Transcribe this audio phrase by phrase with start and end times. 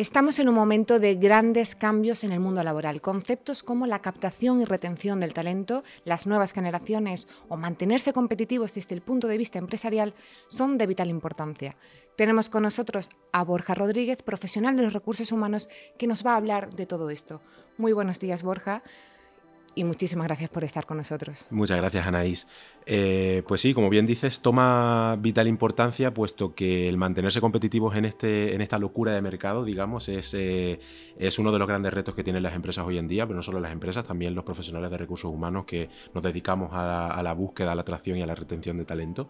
[0.00, 3.02] Estamos en un momento de grandes cambios en el mundo laboral.
[3.02, 8.94] Conceptos como la captación y retención del talento, las nuevas generaciones o mantenerse competitivos desde
[8.94, 10.14] el punto de vista empresarial
[10.48, 11.76] son de vital importancia.
[12.16, 15.68] Tenemos con nosotros a Borja Rodríguez, profesional de los recursos humanos,
[15.98, 17.42] que nos va a hablar de todo esto.
[17.76, 18.82] Muy buenos días, Borja
[19.74, 21.46] y muchísimas gracias por estar con nosotros.
[21.50, 22.46] Muchas gracias, Anaís.
[22.86, 28.04] Eh, pues sí, como bien dices, toma vital importancia, puesto que el mantenerse competitivos en,
[28.04, 30.80] este, en esta locura de mercado, digamos, es, eh,
[31.18, 33.42] es uno de los grandes retos que tienen las empresas hoy en día, pero no
[33.42, 37.72] solo las empresas, también los profesionales de recursos humanos que nos dedicamos a la, búsqueda,
[37.72, 39.28] a la atracción y a la retención de talento.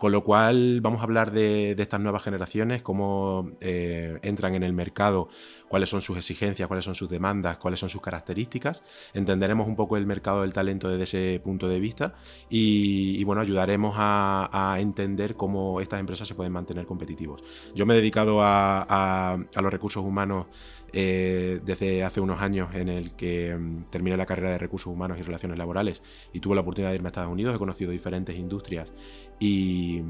[0.00, 4.72] Con lo cual, vamos a hablar de, estas nuevas generaciones, cómo eh, entran en el
[4.72, 5.28] mercado
[5.68, 8.82] cuáles son sus exigencias, cuáles son sus demandas, cuáles son sus características.
[9.12, 12.14] Entenderemos un poco el mercado del talento desde ese punto de vista
[12.48, 17.44] y, bueno, ayudaremos a, entender cómo estas empresas se pueden mantener competitivos.
[17.74, 20.46] Yo me he dedicado a, los recursos humanos
[20.92, 25.18] eh, desde hace unos años en el que mm, terminé la carrera de recursos humanos
[25.18, 26.02] y relaciones laborales
[26.32, 28.92] y tuve la oportunidad de irme a Estados Unidos, he conocido diferentes industrias
[29.40, 30.02] y,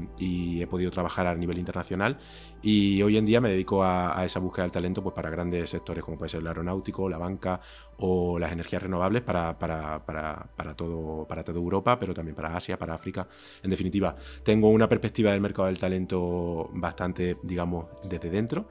[0.61, 2.17] he podido trabajar a nivel internacional
[2.61, 6.03] y hoy en día me dedico a, esa búsqueda del talento pues, para grandes sectores
[6.03, 7.61] como puede ser el aeronáutico, la banca
[7.97, 12.55] o las energías renovables para, para, para, para, todo, para toda Europa, pero también para
[12.55, 13.27] Asia, para África.
[13.63, 18.67] En definitiva, tengo una perspectiva del mercado del talento bastante, digamos, desde dentro,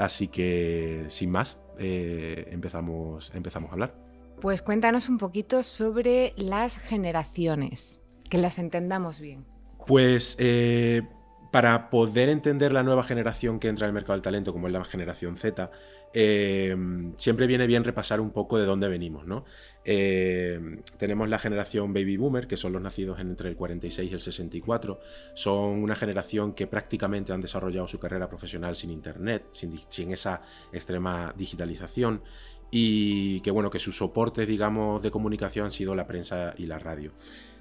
[0.00, 3.94] así que sin más, eh, empezamos, empezamos a hablar.
[4.40, 9.44] Pues cuéntanos un poquito sobre las generaciones, que las entendamos bien.
[9.86, 11.02] Pues eh,
[11.50, 14.72] para poder entender la nueva generación que entra en el mercado del talento, como es
[14.72, 15.70] la generación Z,
[16.12, 16.74] eh,
[17.16, 19.44] siempre viene bien repasar un poco de dónde venimos, ¿no?
[19.84, 24.20] Eh, tenemos la generación baby boomer, que son los nacidos entre el 46 y el
[24.20, 25.00] 64.
[25.34, 31.34] Son una generación que prácticamente han desarrollado su carrera profesional sin internet, sin, esa extrema
[31.36, 32.22] digitalización.
[32.70, 36.78] Y que bueno, que sus soportes, digamos, de comunicación han sido la prensa y la
[36.78, 37.12] radio.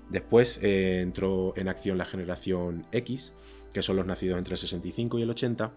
[0.09, 3.33] Después eh, entró en acción la generación X,
[3.73, 5.71] que son los nacidos entre el 65 y el 80,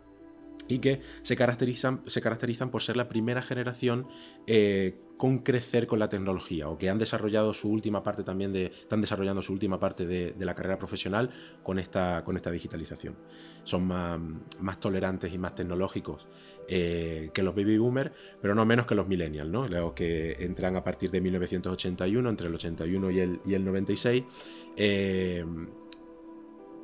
[0.69, 4.06] y que se caracterizan, se caracterizan por ser la primera generación
[4.47, 8.67] eh, con crecer con la tecnología o que han desarrollado su última parte también de,
[8.67, 11.31] están desarrollando su última parte de, la carrera profesional
[11.62, 13.17] con esta, con esta digitalización.
[13.62, 16.27] Son más, tolerantes y más tecnológicos
[16.67, 19.69] eh, que los baby boomers, pero no menos que los millennials, ¿no?
[19.69, 24.25] los que entran a partir de 1981, entre el 81 y el, y el 96.
[24.77, 25.44] Eh,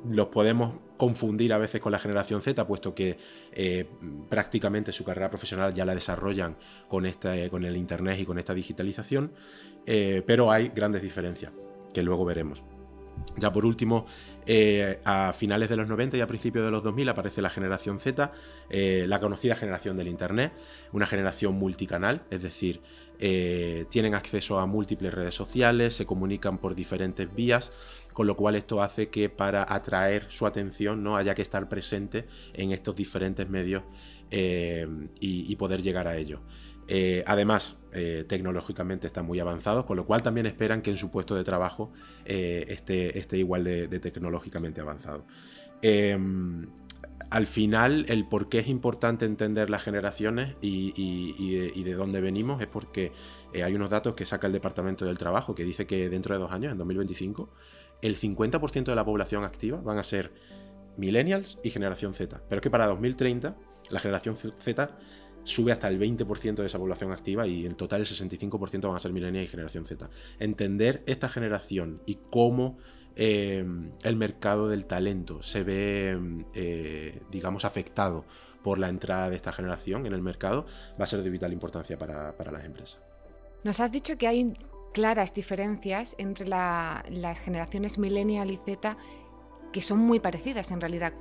[0.07, 3.17] los podemos confundir a veces con la generación Z, puesto que
[3.53, 3.85] eh,
[4.27, 6.57] prácticamente su carrera profesional ya la desarrollan
[6.89, 9.31] con, esta, con el Internet y con esta digitalización,
[9.85, 11.53] eh, pero hay grandes diferencias
[11.93, 12.63] que luego veremos.
[13.37, 14.05] Ya por último,
[15.03, 18.31] a finales de los 90 y a principios de los 2000 aparece la generación Z,
[18.69, 20.53] la conocida generación del Internet,
[20.93, 22.81] una generación multicanal, es decir,
[23.89, 27.73] tienen acceso a múltiples redes sociales, se comunican por diferentes vías,
[28.19, 32.25] con lo cual esto hace que para atraer su atención no haya que estar presente
[32.51, 33.83] en estos diferentes medios
[34.29, 34.85] eh,
[35.21, 36.41] y, poder llegar a ellos.
[36.89, 41.11] Eh, además, eh, tecnológicamente están muy avanzados, con lo cual también esperan que en su
[41.11, 41.93] puesto de trabajo
[42.25, 45.25] esté, igual de, tecnológicamente avanzado
[47.29, 52.67] al final el por qué es importante entender las generaciones y, de, dónde venimos es
[52.67, 53.11] porque
[53.53, 56.51] hay unos datos que saca el Departamento del Trabajo que dice que dentro de dos
[56.51, 57.49] años, en 2025,
[58.01, 60.31] el 50% de la población activa van a ser
[60.97, 62.41] millennials y generación Z.
[62.47, 63.55] Pero es que para 2030
[63.89, 64.97] la generación Z
[65.43, 68.99] sube hasta el 20% de esa población activa y en total el 65% van a
[68.99, 70.09] ser millennials y generación Z.
[70.39, 72.77] Entender esta generación y cómo
[73.15, 73.65] eh,
[74.03, 78.25] el mercado del talento se ve, eh, digamos, afectado
[78.63, 80.65] por la entrada de esta generación en el mercado
[80.99, 83.01] va a ser de vital importancia para, para las empresas.
[83.63, 84.53] Nos has dicho que hay
[84.93, 88.97] claras diferencias entre las generaciones millennial y Z
[89.71, 91.13] que son muy parecidas en realidad.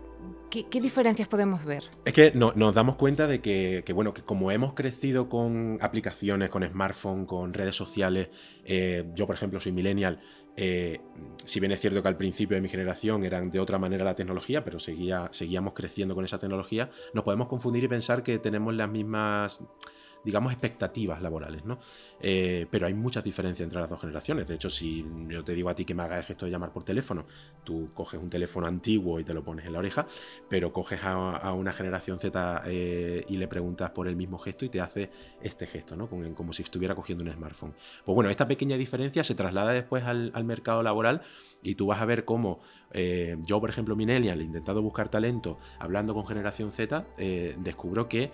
[0.50, 1.84] ¿Qué, diferencias podemos ver?
[2.04, 6.66] Es que nos damos cuenta de que, bueno, que como hemos crecido con aplicaciones, con
[6.66, 8.28] smartphone, con redes sociales,
[8.64, 10.20] eh, yo por ejemplo soy millennial,
[10.56, 11.00] eh,
[11.44, 14.16] si bien es cierto que al principio de mi generación eran de otra manera la
[14.16, 18.74] tecnología, pero seguía, seguíamos creciendo con esa tecnología, nos podemos confundir y pensar que tenemos
[18.74, 19.62] las mismas
[20.24, 21.78] digamos, expectativas laborales, ¿no?
[22.20, 24.48] Eh, pero hay muchas diferencias entre las dos generaciones.
[24.48, 26.72] De hecho, si yo te digo a ti que me hagas el gesto de llamar
[26.72, 27.22] por teléfono,
[27.64, 30.06] tú coges un teléfono antiguo y te lo pones en la oreja,
[30.48, 34.68] pero coges a, una generación Z eh, y le preguntas por el mismo gesto y
[34.68, 35.10] te hace
[35.40, 36.08] este gesto, ¿no?
[36.08, 37.74] Como, si estuviera cogiendo un smartphone.
[38.04, 41.22] Pues bueno, esta pequeña diferencia se traslada después al, mercado laboral
[41.62, 42.60] y tú vas a ver cómo
[42.92, 47.06] eh, yo, por ejemplo, Millennial, intentado buscar talento hablando con generación Z,
[47.58, 48.30] descubro que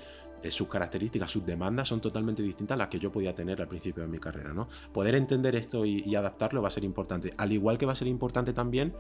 [0.51, 4.03] sus características, sus demandas son totalmente distintas a las que yo podía tener al principio
[4.03, 4.53] de mi carrera.
[4.53, 4.69] ¿no?
[4.93, 7.35] Poder entender esto y, adaptarlo va a ser importante.
[7.37, 8.95] Al igual que va a ser importante también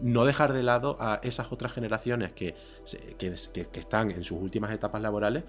[0.00, 2.54] no dejar de lado a esas otras generaciones que,
[3.18, 3.34] que,
[3.74, 5.44] están en sus últimas etapas laborales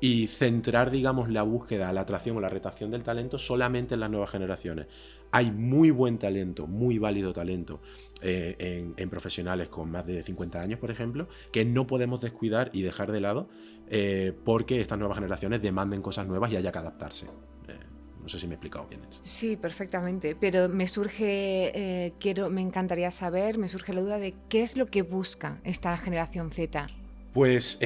[0.00, 4.10] y centrar, digamos, la búsqueda, la atracción o la retracción del talento solamente en las
[4.10, 4.86] nuevas generaciones.
[5.30, 7.80] Hay muy buen talento, muy válido talento
[8.22, 12.82] eh, en, profesionales con más de 50 años, por ejemplo, que no podemos descuidar y
[12.82, 13.48] dejar de lado
[13.88, 17.26] eh, porque estas nuevas generaciones demanden cosas nuevas y haya que adaptarse.
[17.26, 17.78] Eh,
[18.22, 19.20] no sé si me he explicado bien eso.
[19.24, 20.36] Sí, perfectamente.
[20.36, 24.86] Pero me surge, quiero, me encantaría saber, me surge la duda de qué es lo
[24.86, 26.88] que busca esta generación Z.
[27.32, 27.78] Pues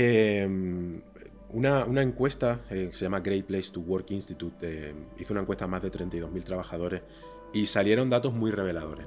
[1.50, 5.82] una, encuesta que se llama Great Place to Work Institute hizo una encuesta a más
[5.82, 7.02] de 32.000 trabajadores
[7.52, 9.06] y salieron datos muy reveladores.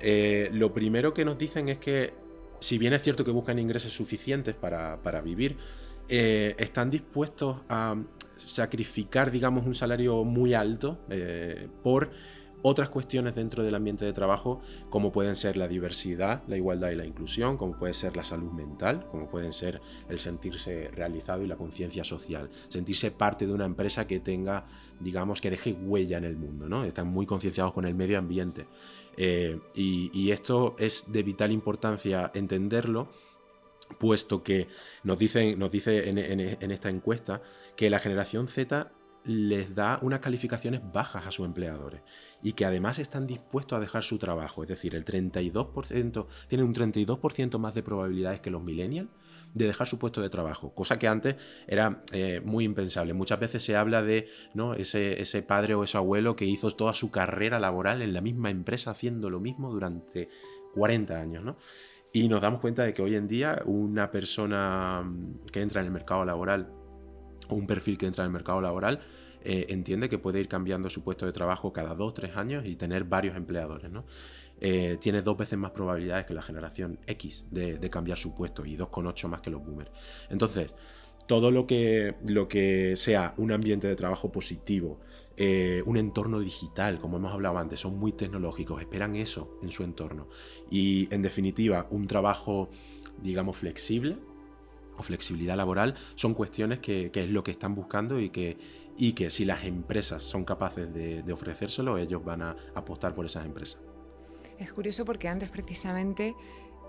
[0.00, 2.12] Eh, lo primero que nos dicen es que,
[2.60, 5.56] si bien es cierto que buscan ingresos suficientes para, vivir,
[6.08, 7.96] eh, están dispuestos a
[8.36, 12.10] sacrificar, digamos, un salario muy alto eh, por
[12.62, 14.60] otras cuestiones dentro del ambiente de trabajo,
[14.90, 18.50] como pueden ser la diversidad, la igualdad y la inclusión, como puede ser la salud
[18.50, 23.66] mental, como pueden ser el sentirse realizado y la conciencia social, sentirse parte de una
[23.66, 24.66] empresa que tenga,
[24.98, 26.84] digamos, que deje huella en el mundo, ¿no?
[26.84, 28.66] Están muy concienciados con el medio ambiente.
[29.16, 33.08] Eh, y, esto es de vital importancia entenderlo,
[33.98, 34.68] puesto que
[35.02, 36.38] nos, dicen, nos dice en,
[36.70, 37.42] esta encuesta
[37.76, 38.90] que la generación Z
[39.24, 42.02] les da unas calificaciones bajas a sus empleadores
[42.42, 44.62] y que además están dispuestos a dejar su trabajo.
[44.62, 49.08] Es decir, el 32%, tienen un 32% más de probabilidades que los millennials
[49.54, 51.36] de dejar su puesto de trabajo, cosa que antes
[51.66, 53.14] era eh, muy impensable.
[53.14, 54.74] Muchas veces se habla de ¿no?
[54.74, 58.50] ese, ese padre o ese abuelo que hizo toda su carrera laboral en la misma
[58.50, 60.28] empresa haciendo lo mismo durante
[60.74, 61.42] 40 años.
[61.42, 61.56] ¿no?
[62.16, 65.88] Y nos damos cuenta de que hoy en día una persona mm, que entra en
[65.88, 66.66] el mercado laboral
[67.50, 69.00] o un perfil que entra en el mercado laboral
[69.44, 72.74] eh, entiende que puede ir cambiando su puesto de trabajo cada dos tres años y
[72.76, 73.90] tener varios empleadores.
[73.90, 74.06] ¿no?
[74.62, 78.78] Eh, tiene dos veces más probabilidades que la generación X de, cambiar su puesto y
[78.78, 79.90] 2,8 más que los boomers.
[80.30, 80.74] Entonces,
[81.26, 85.00] todo lo que, lo que sea un ambiente de trabajo positivo,
[85.36, 89.82] eh, un entorno digital, como hemos hablado antes, son muy tecnológicos, esperan eso en su
[89.82, 90.28] entorno.
[90.70, 92.70] Y en definitiva, un trabajo,
[93.22, 94.18] digamos, flexible
[94.96, 98.56] o flexibilidad laboral son cuestiones que es lo que están buscando y que
[98.96, 103.44] y que si las empresas son capaces de, ofrecérselo, ellos van a apostar por esas
[103.44, 103.80] empresas.
[104.58, 106.34] Es curioso porque antes precisamente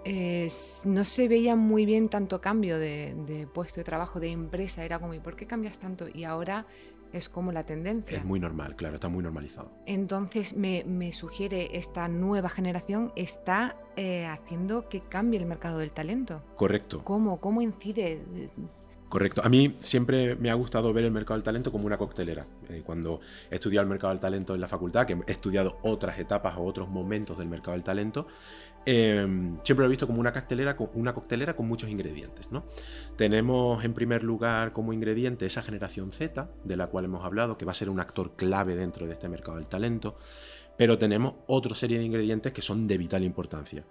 [0.06, 0.48] eh,
[0.86, 5.14] no se veía muy bien tanto cambio de, puesto de trabajo, de empresa, era como,
[5.14, 6.08] ¿y por qué cambias tanto?
[6.08, 6.66] Y ahora
[7.14, 8.18] es como la tendencia.
[8.18, 9.72] Es muy normal, claro, está muy normalizado.
[9.86, 16.44] Entonces me, sugiere esta nueva generación está eh, haciendo que cambie el mercado del talento.
[16.56, 17.04] Correcto.
[17.04, 17.40] ¿Cómo?
[17.40, 18.22] ¿Cómo incide?
[19.10, 19.42] Correcto.
[19.44, 22.46] A mí siempre me ha gustado ver el mercado del talento como una coctelera.
[22.70, 26.20] Eh, cuando he estudiado el mercado del talento en la facultad, que he estudiado otras
[26.20, 28.28] etapas o otros momentos del mercado del talento,
[28.86, 32.52] em, siempre lo he visto como una coctelera, con muchos ingredientes.
[32.52, 32.66] ¿no?
[33.16, 37.64] Tenemos en primer lugar como ingrediente esa generación Z, de la cual hemos hablado, que
[37.64, 40.18] va a ser un actor clave dentro de este mercado del talento,
[40.78, 43.84] pero tenemos otra serie de ingredientes que son de vital importancia.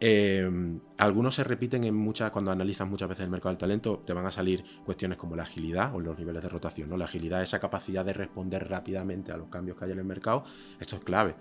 [0.00, 4.12] Em, algunos se repiten en muchas, cuando analizas muchas veces el mercado del talento, te
[4.12, 6.88] van a salir cuestiones como la agilidad o los niveles de rotación.
[6.88, 6.96] ¿no?
[6.96, 10.44] La agilidad, esa capacidad de responder rápidamente a los cambios que hay en el mercado,
[10.80, 11.36] esto es clave.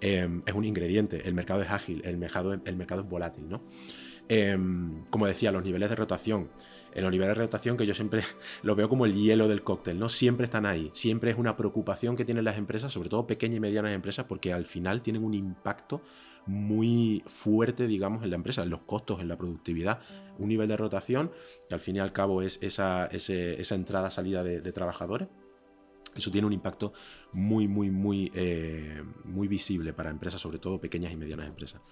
[0.00, 1.28] Em, es un ingrediente.
[1.28, 3.48] El mercado es ágil, el mercado, el mercado es volátil.
[3.48, 3.62] ¿no?
[4.28, 6.50] Em, como decía, los niveles de rotación.
[6.94, 8.22] En los niveles de rotación, que yo siempre
[8.62, 10.08] lo veo como el hielo del cóctel, ¿no?
[10.08, 10.90] Siempre están ahí.
[10.94, 14.52] Siempre es una preocupación que tienen las empresas, sobre todo pequeñas y medianas empresas, porque
[14.52, 16.02] al final tienen un impacto
[16.48, 20.00] muy fuerte, digamos, en la empresa, en los costos, en la productividad.
[20.38, 21.30] Un nivel de rotación,
[21.68, 25.28] que al fin y al cabo es esa, esa entrada-salida de, trabajadores.
[26.16, 26.94] Eso tiene un impacto
[27.32, 31.82] muy, muy, muy, eh, muy visible para empresas, sobre todo pequeñas y medianas empresas.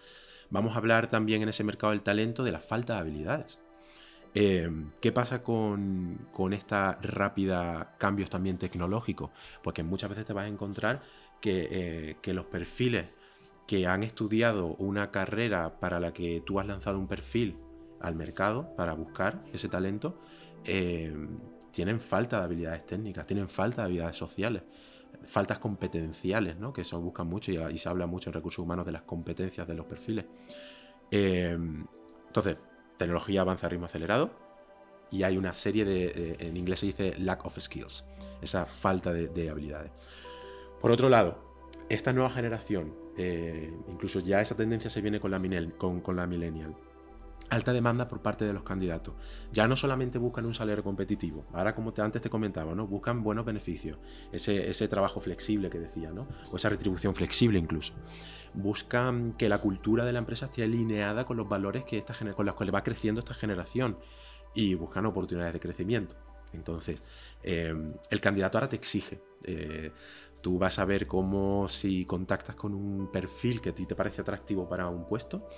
[0.49, 3.61] Vamos a hablar también en ese mercado del talento de la falta de habilidades.
[4.35, 4.71] Eh,
[5.01, 9.31] ¿Qué pasa con, con esta rápida cambios también tecnológicos?
[9.63, 11.03] Porque muchas veces te vas a encontrar
[11.41, 13.07] que, eh, que los perfiles
[13.67, 17.59] que han estudiado una carrera para la que tú has lanzado un perfil
[18.01, 20.19] al mercado para buscar ese talento,
[20.65, 21.15] eh,
[21.73, 24.63] tienen falta de habilidades técnicas, tienen falta de habilidades sociales,
[25.25, 26.73] faltas competenciales, ¿no?
[26.73, 29.75] que eso buscan mucho y, se habla mucho en recursos humanos de las competencias de
[29.75, 30.27] los perfiles.
[31.11, 31.59] Eh,
[32.27, 32.57] entonces,
[32.97, 34.31] tecnología avanza a ritmo acelerado
[35.11, 38.05] y hay una serie de, en inglés se dice lack of skills,
[38.41, 39.91] esa falta de habilidades.
[40.81, 41.39] Por otro lado,
[41.89, 45.41] esta nueva generación eh, incluso ya esa tendencia se viene con la,
[45.79, 46.75] con, la millennial.
[47.49, 49.15] alta demanda por parte de los candidatos.
[49.53, 52.87] Ya no solamente buscan un salario competitivo, ahora como te, antes te comentaba, ¿no?
[52.87, 53.99] buscan buenos beneficios,
[54.33, 56.27] ese, ese trabajo flexible que decía, ¿no?
[56.51, 57.95] o esa retribución flexible incluso.
[58.55, 62.47] Buscan que la cultura de la empresa esté alineada con los valores que esta, con
[62.47, 63.99] los que va creciendo esta generación
[64.55, 66.17] y buscan oportunidades de crecimiento.
[66.53, 67.03] Entonces,
[67.43, 67.75] eh,
[68.11, 69.21] el candidato ahora te exige.
[69.45, 69.93] Eh,
[70.41, 74.21] tú vas a ver cómo si contactas con un perfil que a ti te parece
[74.21, 75.49] atractivo para un puesto,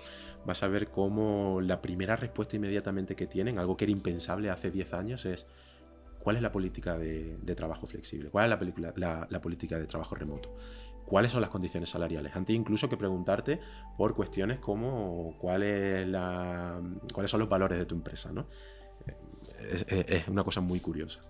[0.46, 4.70] vas a ver cómo la primera respuesta inmediatamente que tienen, algo que era impensable hace
[4.70, 5.46] 10 años, es
[6.18, 8.30] ¿cuál es la política de, trabajo flexible?
[8.30, 10.54] ¿Cuál es la, política de trabajo remoto?
[11.06, 12.36] ¿Cuáles son las condiciones salariales?
[12.36, 13.60] Antes incluso que preguntarte
[13.96, 16.06] por cuestiones como cuál es
[17.14, 18.30] cuáles son los valores de tu empresa.
[18.30, 18.46] ¿no?
[19.58, 21.20] Es, una cosa muy curiosa.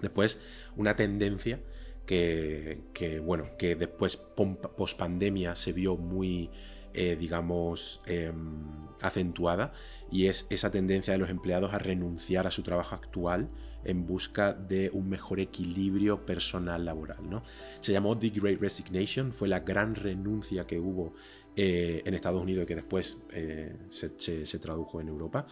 [0.00, 0.38] Después,
[0.76, 1.60] una tendencia
[2.06, 6.50] que, bueno, que después, post pandemia, se vio muy,
[6.94, 9.72] eh, digamos, em, acentuada
[10.10, 13.50] y es esa tendencia de los empleados a renunciar a su trabajo actual
[13.84, 17.28] en busca de un mejor equilibrio personal laboral.
[17.28, 17.42] ¿no?
[17.80, 21.14] Se llamó The Great Resignation, fue la gran renuncia que hubo
[21.56, 25.46] eh, en Estados Unidos y que después eh, se, tradujo en Europa.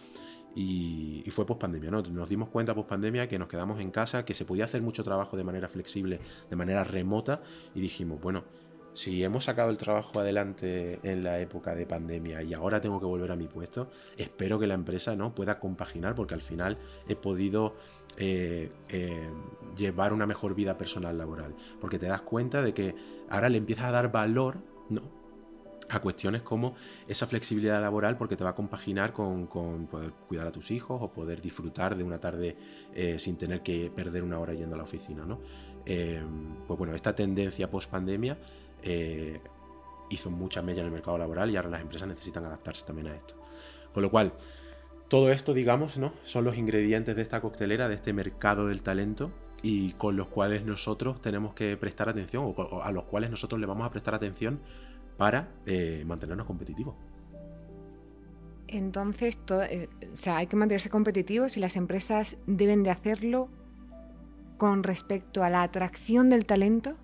[0.55, 2.01] Y, fue post pandemia, ¿no?
[2.01, 5.03] Nos dimos cuenta post pandemia que nos quedamos en casa, que se podía hacer mucho
[5.03, 7.41] trabajo de manera flexible, de manera remota,
[7.73, 8.43] y dijimos, bueno,
[8.93, 13.05] si hemos sacado el trabajo adelante en la época de pandemia y ahora tengo que
[13.05, 15.33] volver a mi puesto, espero que la empresa ¿no?
[15.33, 16.77] pueda compaginar porque al final
[17.07, 17.75] he podido
[18.17, 19.29] eh, eh,
[19.77, 21.55] llevar una mejor vida personal laboral.
[21.79, 22.95] Porque te das cuenta de que
[23.29, 24.57] ahora le empiezas a dar valor
[24.89, 25.20] ¿no?
[25.91, 26.75] A cuestiones como
[27.07, 31.11] esa flexibilidad laboral porque te va a compaginar con, poder cuidar a tus hijos o
[31.11, 32.55] poder disfrutar de una tarde
[32.93, 35.25] eh, sin tener que perder una hora yendo a la oficina.
[35.25, 35.39] ¿no?
[35.83, 38.37] pues bueno, esta tendencia post pandemia
[38.83, 39.39] eh,
[40.09, 43.15] hizo mucha mella en el mercado laboral y ahora las empresas necesitan adaptarse también a
[43.15, 43.35] esto.
[43.93, 44.33] Con lo cual,
[45.07, 46.13] todo esto, digamos, ¿no?
[46.23, 49.31] son los ingredientes de esta coctelera, de este mercado del talento
[49.61, 53.67] y con los cuales nosotros tenemos que prestar atención o a los cuales nosotros le
[53.67, 54.59] vamos a prestar atención
[55.21, 56.95] para eh, mantenernos competitivos.
[58.67, 59.37] Entonces,
[59.69, 59.87] eh,
[60.25, 63.47] hay que mantenerse competitivos y las empresas deben de hacerlo
[64.57, 66.95] con respecto a la atracción del talento.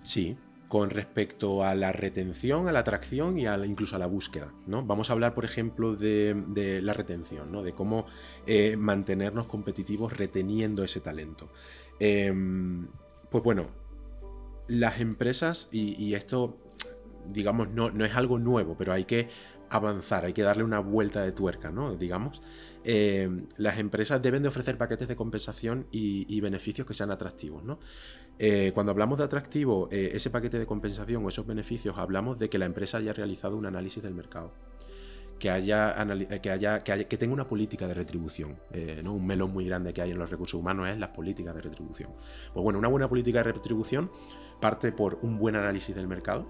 [0.00, 4.50] Sí, con respecto a la retención, a la atracción y incluso a la búsqueda.
[4.66, 4.82] ¿no?
[4.86, 7.62] Vamos a hablar, por ejemplo, de, la retención, ¿no?
[7.62, 8.06] de cómo
[8.46, 11.52] eh, mantenernos competitivos reteniendo ese talento.
[12.00, 12.88] Em,
[13.28, 13.82] pues bueno,
[14.68, 16.56] las empresas, y, esto,
[17.30, 19.28] digamos, no, no, es algo nuevo, pero hay que
[19.70, 21.96] avanzar, hay que darle una vuelta de tuerca, ¿no?
[21.96, 22.40] Digamos.
[22.84, 27.78] Em, las empresas deben de ofrecer paquetes de compensación y, beneficios que sean atractivos, ¿no?
[28.38, 32.50] Eh, cuando hablamos de atractivo, eh, ese paquete de compensación o esos beneficios, hablamos de
[32.50, 34.52] que la empresa haya realizado un análisis del mercado.
[35.38, 35.94] Que haya,
[36.30, 38.58] eh, que, haya, que, tenga una política de retribución.
[39.02, 39.14] ¿no?
[39.14, 42.10] Un melón muy grande que hay en los recursos humanos es las políticas de retribución.
[42.52, 44.10] Pues bueno, una buena política de retribución
[44.60, 46.46] parte por un buen análisis del mercado,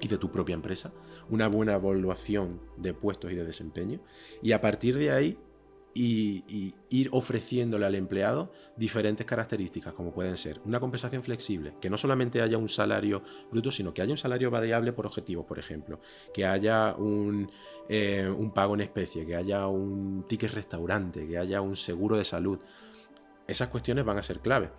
[0.00, 0.92] y de tu propia empresa,
[1.30, 4.00] una buena evaluación de puestos y de desempeño,
[4.42, 5.38] y a partir de ahí
[5.94, 11.96] y, ir ofreciéndole al empleado diferentes características, como pueden ser una compensación flexible, que no
[11.96, 16.00] solamente haya un salario bruto, sino que haya un salario variable por objetivos, por ejemplo,
[16.32, 17.50] que haya un,
[17.88, 22.24] eh, un pago en especie, que haya un ticket restaurante, que haya un seguro de
[22.24, 22.58] salud.
[23.46, 24.70] Esas cuestiones van a ser clave.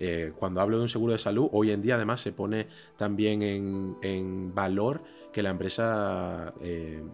[0.00, 2.66] Eh, cuando hablo de un seguro de salud, hoy en día además se pone
[2.96, 7.04] también en, valor que la empresa eh,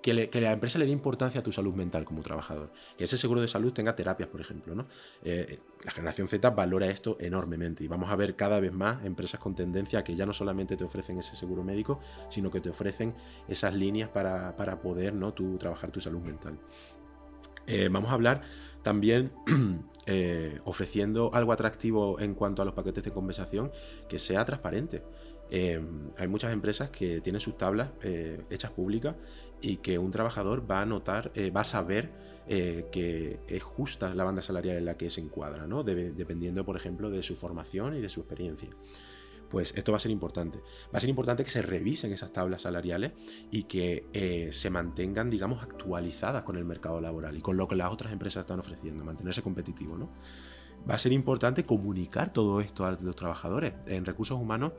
[0.00, 2.72] que, la empresa le dé importancia a tu salud mental como trabajador.
[2.96, 4.74] Que ese seguro de salud tenga terapias, por ejemplo.
[4.74, 4.86] ¿no?
[5.22, 9.38] Eh, la generación Z valora esto enormemente y vamos a ver cada vez más empresas
[9.40, 13.14] con tendencia que ya no solamente te ofrecen ese seguro médico, sino que te ofrecen
[13.48, 15.34] esas líneas para, poder ¿no?
[15.34, 16.58] tú, trabajar tu salud mental.
[17.90, 18.42] Vamos a hablar
[18.82, 19.32] también
[20.06, 23.72] eh, ofreciendo algo atractivo en cuanto a los paquetes de compensación
[24.08, 25.02] que sea transparente.
[25.50, 27.90] hay muchas empresas que tienen sus tablas
[28.50, 29.14] hechas públicas
[29.60, 32.10] y que un trabajador va a notar, eh, va a saber
[32.48, 35.82] eh, que es justa la banda salarial en la que se encuadra, ¿no?
[35.82, 38.70] dependiendo, por ejemplo, de su formación y de su experiencia.
[39.50, 40.58] Pues esto va a ser importante.
[40.92, 43.12] Va a ser importante que se revisen esas tablas salariales
[43.50, 47.76] y que eh, se mantengan, digamos, actualizadas con el mercado laboral y con lo que
[47.76, 50.10] las otras empresas están ofreciendo, mantenerse competitivo, ¿no?
[50.88, 53.74] Va a ser importante comunicar todo esto a los trabajadores.
[53.86, 54.72] En recursos humanos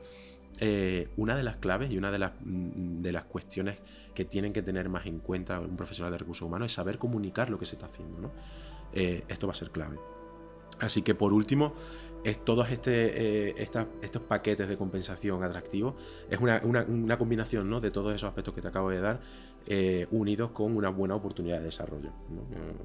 [0.60, 3.78] eh, una de las claves y una de las, mm, de las cuestiones
[4.14, 7.48] que tienen que tener más en cuenta un profesional de recursos humanos es saber comunicar
[7.50, 8.32] lo que se está haciendo.
[8.92, 9.98] Eh, esto va a ser clave.
[10.80, 11.74] Así que por último,
[12.24, 15.94] es todos este, eh, estos paquetes de compensación atractivos,
[16.28, 17.80] es una, combinación ¿no?
[17.80, 19.20] de todos esos aspectos que te acabo de dar,
[19.66, 22.10] eh, unidos con una buena oportunidad de desarrollo.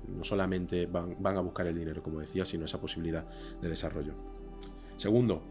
[0.08, 3.26] No, solamente van, van, a buscar el dinero, como decía, sino esa posibilidad
[3.62, 4.14] de desarrollo.
[4.98, 5.42] Segundo,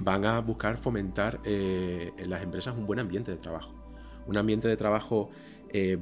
[0.00, 3.72] van a buscar fomentar en las empresas un buen ambiente de trabajo.
[4.26, 5.30] Un ambiente de trabajo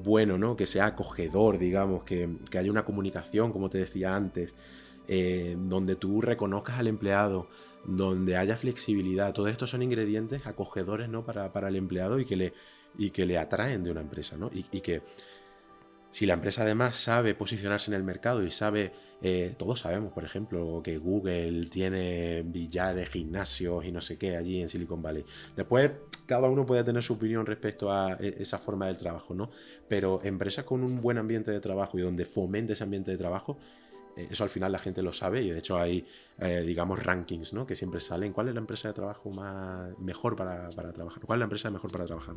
[0.02, 0.56] bueno, ¿no?
[0.56, 4.54] que sea acogedor, digamos, que, que haya una comunicación, como te decía antes,
[5.08, 7.48] eh, donde tú reconozcas al empleado,
[7.84, 9.32] donde haya flexibilidad.
[9.32, 11.24] Todo esto son ingredientes acogedores ¿no?
[11.24, 12.52] para, el empleado y que, le,
[12.98, 14.36] y que le atraen de una empresa.
[14.36, 14.50] ¿no?
[14.52, 15.02] Y, que
[16.10, 20.24] si la empresa además sabe posicionarse en el mercado y sabe, eh, todos sabemos, por
[20.24, 25.24] ejemplo, que Google tiene billares, gimnasios y no sé qué allí en Silicon Valley.
[25.54, 25.92] Después,
[26.26, 29.50] cada uno puede tener su opinión respecto a e, esa forma del trabajo, ¿no?
[29.88, 33.58] Pero empresas con un buen ambiente de trabajo y donde fomente ese ambiente de trabajo,
[34.16, 36.06] eso al final la gente lo sabe y de hecho hay,
[36.38, 37.66] eh, digamos, rankings ¿no?
[37.66, 38.32] que siempre salen.
[38.32, 41.22] ¿Cuál es la empresa de trabajo más, mejor para, trabajar?
[41.24, 42.34] ¿Cuál es la empresa mejor para trabajar?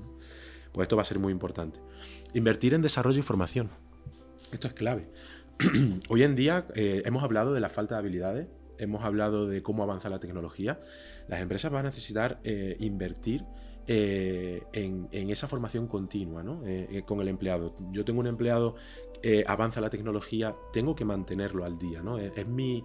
[0.74, 1.80] Pues esto va a ser muy importante.
[2.34, 3.70] Invertir en desarrollo y formación.
[4.52, 5.10] Esto es clave.
[6.10, 9.84] Hoy en día eh, hemos hablado de la falta de habilidades, hemos hablado de cómo
[9.84, 10.82] avanza la tecnología.
[11.30, 12.42] Las empresas van a necesitar
[12.80, 13.46] invertir
[13.86, 16.64] en, en, esa formación continua ¿no?
[17.06, 17.76] con el empleado.
[17.92, 18.76] Yo tengo un empleado
[19.22, 22.02] eh, avanza la tecnología, tengo que mantenerlo al día.
[22.02, 22.18] ¿no?
[22.18, 22.84] Es, mi,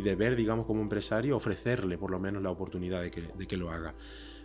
[0.00, 3.94] deber, digamos, como empresario, ofrecerle por lo menos la oportunidad de que, lo haga.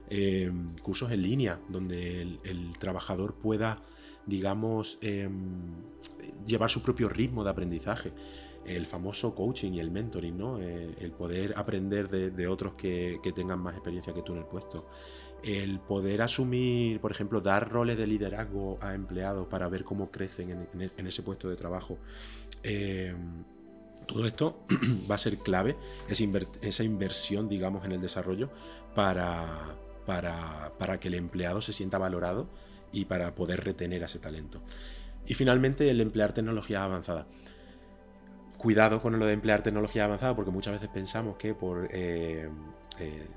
[0.09, 0.51] Eh,
[0.81, 3.83] cursos en línea, donde el, trabajador pueda,
[4.25, 5.75] digamos, em,
[6.45, 8.11] llevar su propio ritmo de aprendizaje.
[8.65, 10.59] El famoso coaching y el mentoring, ¿no?
[10.59, 14.87] Eh, el poder aprender de, otros que, tengan más experiencia que tú en el puesto
[15.43, 20.67] el poder asumir, por ejemplo, dar roles de liderazgo a empleados para ver cómo crecen
[20.73, 21.97] en, ese puesto de trabajo.
[22.63, 23.15] Eh,
[24.07, 24.65] todo esto
[25.09, 25.75] va a ser clave,
[26.09, 28.49] esa, inversión, digamos, en el desarrollo
[28.95, 29.75] para,
[30.05, 32.49] para, que el empleado se sienta valorado
[32.91, 34.61] y para poder retener a ese talento.
[35.27, 37.27] Y finalmente, el emplear tecnología avanzada.
[38.57, 42.49] Cuidado con lo de emplear tecnología avanzada, porque muchas veces pensamos que por eh,
[42.99, 43.27] eh,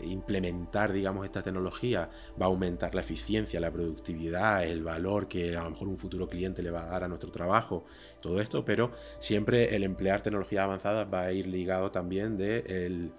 [0.00, 5.64] implementar, digamos, esta tecnología va a aumentar la eficiencia, la productividad, el valor que a
[5.64, 7.84] lo mejor un futuro cliente le va a dar a nuestro trabajo,
[8.20, 13.12] todo esto, pero siempre el emplear tecnologías avanzadas va a ir ligado también de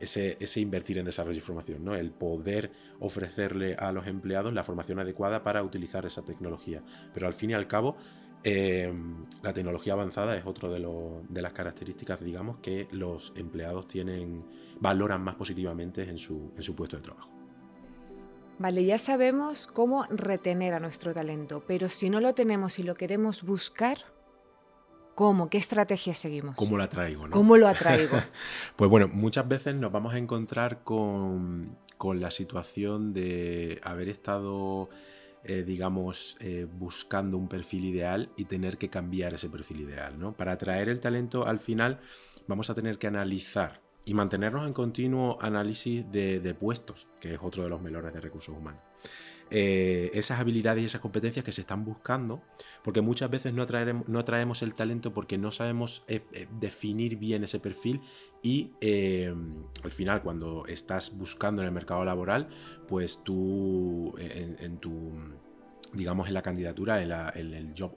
[0.00, 1.94] ese, invertir en desarrollo y formación, ¿no?
[1.94, 6.82] el poder ofrecerle a los empleados la formación adecuada para utilizar esa tecnología.
[7.12, 7.96] Pero al fin y al cabo,
[8.44, 10.80] em, la tecnología avanzada es otra de,
[11.28, 14.44] de las características, digamos, que los empleados tienen
[14.80, 17.30] valoran más positivamente en su, puesto de trabajo.
[18.58, 22.94] Vale, ya sabemos cómo retener a nuestro talento, pero si no lo tenemos y lo
[22.94, 23.98] queremos buscar,
[25.14, 25.50] ¿cómo?
[25.50, 26.54] ¿Qué estrategia seguimos?
[26.54, 27.26] ¿Cómo la traigo?
[27.30, 28.16] ¿Cómo lo atraigo?
[28.76, 31.76] pues bueno, muchas veces nos vamos a encontrar con,
[32.14, 34.90] la situación de haber estado,
[35.44, 40.18] eh, digamos, eh, buscando un perfil ideal y tener que cambiar ese perfil ideal.
[40.18, 40.34] ¿no?
[40.36, 42.00] Para atraer el talento, al final,
[42.46, 47.62] vamos a tener que analizar y mantenernos en continuo análisis de, puestos, que es otro
[47.62, 48.82] de los melores de recursos humanos.
[49.50, 52.42] Eh, esas habilidades y esas competencias que se están buscando,
[52.82, 57.16] porque muchas veces no, atraemos, no atraemos el talento porque no sabemos eh, eh, definir
[57.16, 58.00] bien ese perfil
[58.42, 62.48] y al final cuando estás buscando en el mercado laboral,
[62.88, 65.12] pues tú en, tu
[65.94, 67.92] digamos en la candidatura, en, el job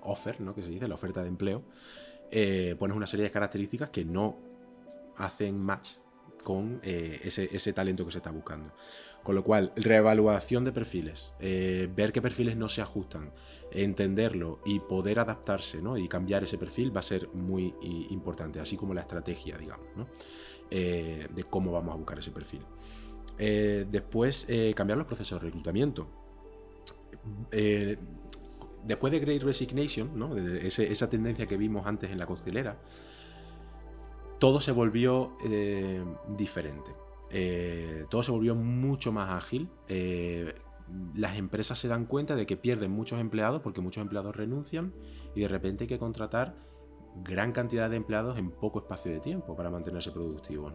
[0.00, 0.56] offer, ¿no?
[0.56, 1.62] que se dice, la oferta de empleo,
[2.78, 4.38] pones una serie de características que no
[5.18, 5.98] hacen match
[6.42, 8.72] con ese, talento que se está buscando.
[9.26, 13.32] Con lo cual, reevaluación de perfiles, eh, ver qué perfiles no se ajustan,
[13.72, 15.98] entenderlo y poder adaptarse ¿no?
[15.98, 17.74] y cambiar ese perfil va a ser muy
[18.10, 19.84] importante, así como la estrategia, digamos,
[20.70, 22.60] eh, de cómo vamos a buscar ese perfil.
[23.36, 26.06] después, cambiar los procesos de reclutamiento.
[28.84, 30.36] después de Great Resignation, ¿no?
[30.36, 32.78] esa tendencia que vimos antes en la costelera,
[34.38, 36.00] todo se volvió eh,
[36.36, 37.05] diferente.
[37.30, 39.68] Eh, todo se volvió mucho más ágil.
[39.88, 40.54] Eh,
[41.14, 44.94] las empresas se dan cuenta de que pierden muchos empleados porque muchos empleados renuncian
[45.34, 46.54] y de repente hay que contratar
[47.24, 50.74] gran cantidad de empleados en poco espacio de tiempo para mantenerse productivos.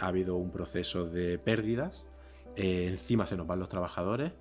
[0.00, 2.08] ha habido un proceso de pérdidas,
[2.56, 4.32] encima se nos van los trabajadores,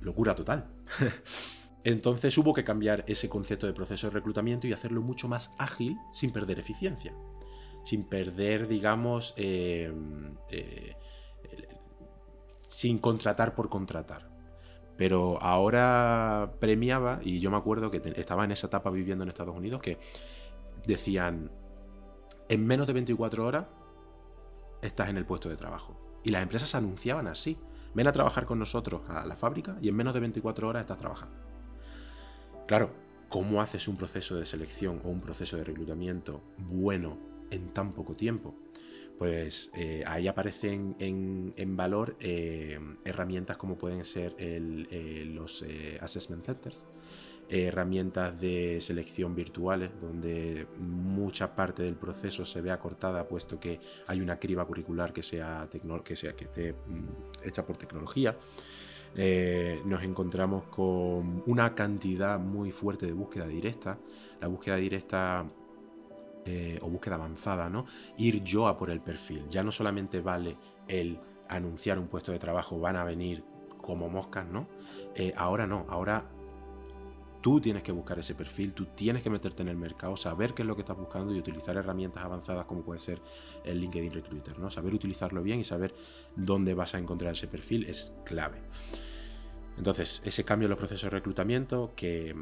[0.00, 0.66] locura total.
[1.84, 5.96] Entonces hubo que cambiar ese concepto de proceso de reclutamiento y hacerlo mucho más ágil
[6.12, 7.14] sin perder eficiencia,
[7.88, 9.90] sin perder, digamos, eh,
[10.50, 10.94] eh,
[12.66, 14.28] sin contratar por contratar.
[14.98, 19.56] Pero ahora premiaba, y yo me acuerdo que estaba en esa etapa viviendo en Estados
[19.56, 19.96] Unidos, que
[20.86, 21.50] decían,
[22.50, 23.64] en menos de 24 horas
[24.82, 25.98] estás en el puesto de trabajo.
[26.22, 27.56] Y las empresas anunciaban así.
[27.94, 30.98] Ven a trabajar con nosotros a la fábrica y en menos de 24 horas estás
[30.98, 31.38] trabajando.
[32.66, 32.90] Claro,
[33.30, 38.14] ¿cómo haces un proceso de selección o un proceso de reclutamiento bueno en tan poco
[38.14, 38.54] tiempo?
[39.18, 45.64] Pues eh, ahí aparecen en, valor eh, herramientas como pueden ser eh, los
[46.00, 46.84] assessment centers,
[47.48, 54.20] herramientas de selección virtuales, donde mucha parte del proceso se ve acortada, puesto que hay
[54.20, 55.68] una criba curricular que, sea
[56.04, 58.36] que, sea, que esté mm, hecha por tecnología.
[59.84, 63.98] Nos encontramos con una cantidad muy fuerte de búsqueda directa.
[64.40, 65.44] La búsqueda directa
[66.82, 67.86] o búsqueda avanzada, ¿no?
[68.16, 69.44] Ir yo a por el perfil.
[69.48, 70.56] Ya no solamente vale
[70.86, 73.44] el anunciar un puesto de trabajo, van a venir
[73.80, 74.68] como moscas, ¿no?
[75.14, 76.28] Eh, ahora no, ahora
[77.40, 80.62] Tú tienes que buscar ese perfil, tú tienes que meterte en el mercado, saber qué
[80.62, 83.22] es lo que estás buscando y utilizar herramientas avanzadas como puede ser
[83.64, 84.70] el LinkedIn Recruiter, ¿no?
[84.70, 85.94] Saber utilizarlo bien y saber
[86.34, 88.60] dónde vas a encontrar ese perfil es clave.
[89.76, 92.34] Entonces, ese cambio en los procesos de reclutamiento, que,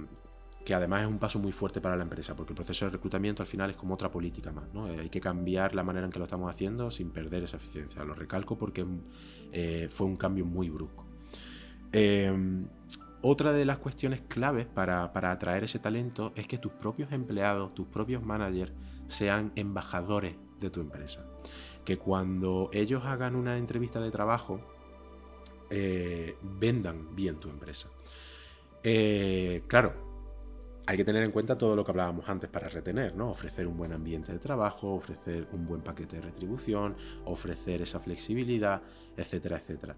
[0.75, 3.47] además es un paso muy fuerte para la empresa, porque el proceso de reclutamiento al
[3.47, 4.89] final es como otra política más, ¿no?
[4.89, 8.03] Eh, hay que cambiar la manera en que lo estamos haciendo sin perder esa eficiencia.
[8.05, 8.85] Lo recalco porque
[9.53, 11.05] eh, fue un cambio muy brusco.
[11.93, 12.33] Eh,
[13.23, 17.87] otra de las cuestiones claves para, atraer ese talento es que tus propios empleados, tus
[17.87, 18.73] propios managers,
[19.09, 21.25] sean embajadores de tu empresa.
[21.85, 24.61] Que cuando ellos hagan una entrevista de trabajo,
[25.71, 27.89] eh, vendan bien tu empresa.
[29.67, 30.06] Claro,
[30.87, 33.31] hay que tener en cuenta todo lo que hablábamos antes para retener, ¿no?
[33.31, 38.83] Ofrecer un buen ambiente de trabajo, ofrecer un buen paquete de retribución, ofrecer esa flexibilidad,
[39.17, 39.97] etcétera, etcétera.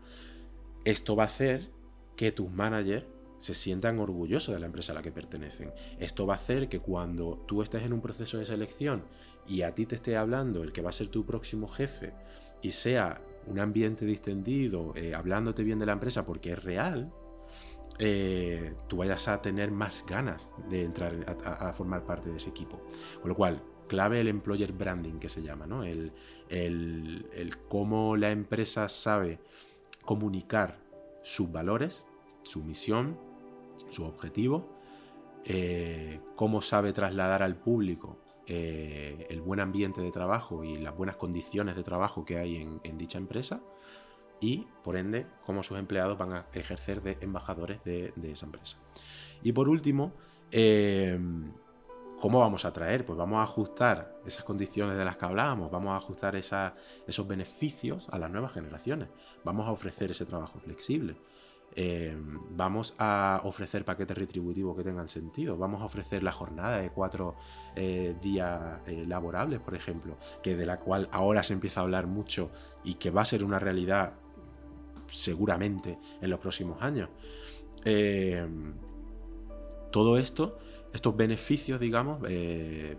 [0.85, 1.69] Esto va a hacer
[2.17, 3.05] que tus managers
[3.37, 5.73] se sientan orgullosos de la empresa a la que pertenecen.
[5.99, 9.05] Esto va a hacer que cuando tú estés en un proceso de selección
[9.47, 12.15] y a ti te esté hablando el que va a ser tu próximo jefe
[12.63, 17.13] y sea un ambiente distendido, eh, hablándote bien de la empresa porque es real,
[17.99, 22.81] eh, tú vayas a tener más ganas de entrar a, formar parte de ese equipo.
[23.21, 25.83] Con lo cual, clave el employer branding que se llama, ¿no?
[25.83, 26.13] el,
[27.69, 29.41] cómo la empresa sabe
[30.05, 30.79] comunicar
[31.23, 32.05] sus valores,
[32.43, 33.19] su misión,
[33.91, 34.69] su objetivo,
[35.45, 41.17] eh, cómo sabe trasladar al público eh, el buen ambiente de trabajo y las buenas
[41.17, 43.61] condiciones de trabajo que hay en, dicha empresa
[44.41, 48.79] y, por ende, cómo sus empleados van a ejercer de embajadores de, esa empresa.
[49.43, 50.13] Y por último,
[50.51, 51.19] eh,
[52.21, 53.05] ¿cómo vamos a traer?
[53.05, 58.09] Pues vamos a ajustar esas condiciones de las que hablábamos, vamos a ajustar esos beneficios
[58.11, 59.09] a las nuevas generaciones,
[59.45, 61.17] vamos a ofrecer ese trabajo flexible,
[61.75, 62.17] eh,
[62.51, 67.37] vamos a ofrecer paquetes retributivos que tengan sentido, vamos a ofrecer la jornada de cuatro
[67.77, 72.07] eh, días eh, laborables, por ejemplo, que de la cual ahora se empieza a hablar
[72.07, 72.51] mucho
[72.83, 74.15] y que va a ser una realidad
[75.11, 77.09] seguramente en los próximos años.
[79.91, 80.59] todo esto,
[80.93, 82.21] estos beneficios, digamos,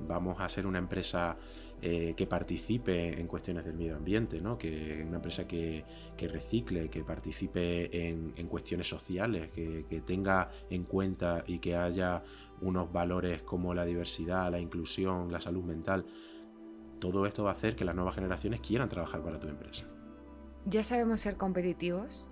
[0.08, 1.38] vamos a ser una empresa
[1.82, 4.58] eh, que participe en cuestiones del medio ambiente, ¿no?
[4.58, 5.86] que una empresa que,
[6.18, 12.22] recicle, que participe en, cuestiones sociales, que, tenga en cuenta y que haya
[12.60, 16.06] unos valores como la diversidad, la inclusión, la salud mental.
[17.00, 19.88] Todo esto va a hacer que las nuevas generaciones quieran trabajar para tu empresa.
[20.70, 22.30] Ya sabemos ser competitivos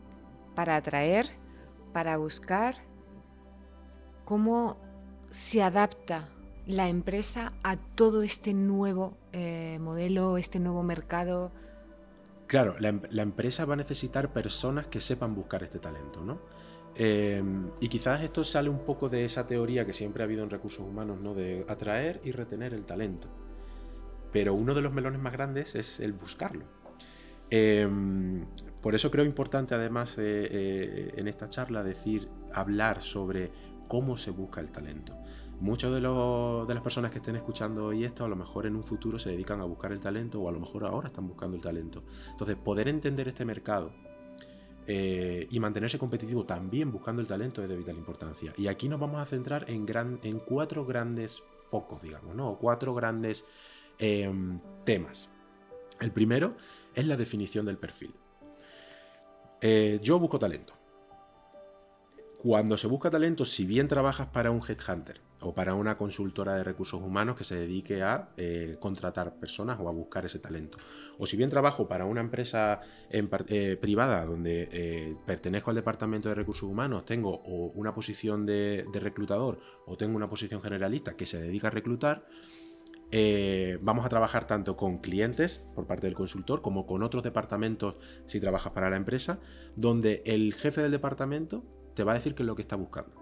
[0.54, 1.28] para atraer,
[1.91, 2.76] para buscar
[4.26, 4.78] cómo
[5.32, 6.30] se adapta
[6.67, 11.52] la empresa a todo este nuevo eh, modelo, este nuevo mercado?
[12.45, 16.39] Claro, em, la, empresa va a necesitar personas que sepan buscar este talento, ¿no?
[16.93, 20.52] Em, y quizás esto sale un poco de esa teoría que siempre ha habido en
[20.52, 21.34] recursos humanos, ¿no?
[21.34, 23.30] De atraer y retener el talento.
[24.32, 26.65] Pero uno de los melones más grandes es el buscarlo.
[27.49, 28.45] Em,
[28.81, 33.51] por eso creo importante además eh, eh, en esta charla decir, hablar sobre
[33.88, 35.13] cómo se busca el talento.
[35.60, 38.83] Muchas de, de las personas que estén escuchando hoy esto a lo mejor en un
[38.83, 41.63] futuro se dedican a buscar el talento o a lo mejor ahora están buscando el
[41.63, 42.03] talento.
[42.29, 43.91] Entonces, poder entender este mercado
[44.86, 48.53] eh, y mantenerse competitivo también buscando el talento es de vital importancia.
[48.55, 49.86] Y aquí nos vamos a centrar en,
[50.45, 52.57] cuatro grandes focos, digamos, ¿no?
[52.57, 53.45] cuatro grandes
[53.99, 55.29] em, temas.
[55.99, 56.55] El primero
[56.97, 58.13] es la definición del perfil.
[59.62, 60.73] Eh, yo busco talento.
[62.41, 66.63] Cuando se busca talento, si bien trabajas para un headhunter, o para una consultora de
[66.63, 70.79] recursos humanos que se dedique a eh, contratar personas o a buscar ese talento.
[71.19, 72.81] O si bien trabajo para una empresa
[73.12, 79.95] eh, privada donde pertenezco al departamento de recursos humanos, tengo una posición de, reclutador o
[79.95, 82.25] tengo una posición generalista que se dedica a reclutar,
[83.12, 87.96] eh, vamos a trabajar tanto con clientes por parte del consultor como con otros departamentos
[88.26, 89.39] si trabajas para la empresa,
[89.76, 93.13] donde el jefe del departamento te va a decir qué es lo que está buscando.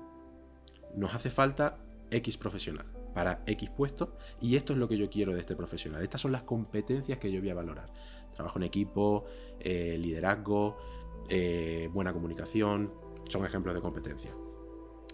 [0.95, 1.77] Nos hace falta
[2.09, 6.01] X profesional para X puesto y esto es lo que yo quiero de este profesional.
[6.01, 7.91] Estas son las competencias que yo voy a valorar.
[8.33, 9.25] Trabajo en equipo,
[9.59, 10.77] eh, liderazgo,
[11.29, 12.91] eh, buena comunicación,
[13.29, 14.31] son ejemplos de competencia.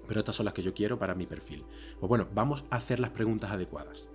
[0.08, 1.64] Pero estas son las que yo quiero para mi perfil.
[2.00, 4.10] Pues bueno, vamos a hacer las preguntas adecuadas.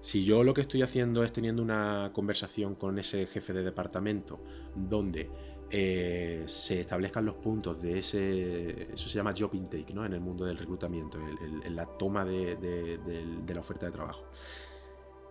[0.00, 4.40] Si yo lo que estoy haciendo es teniendo una conversación con ese jefe de departamento
[4.74, 5.30] donde
[5.70, 10.06] eh, se establezcan los puntos de ese, eso se llama job intake, ¿no?
[10.06, 14.24] En el mundo del reclutamiento, en la toma de, de, la oferta de trabajo.